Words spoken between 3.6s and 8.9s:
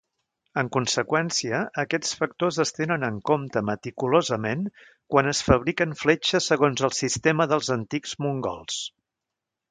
meticulosament quan es fabriquen fletxes segons el sistema dels antics mongols.